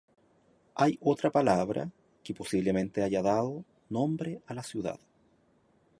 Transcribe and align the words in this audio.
Hay 0.73 0.97
otra 0.99 1.29
palabra 1.31 1.91
que 2.23 2.33
posiblemente 2.33 3.03
haya 3.03 3.21
dado 3.21 3.63
nombre 3.87 4.41
a 4.47 4.55
la 4.55 4.63
ciudad. 4.63 4.99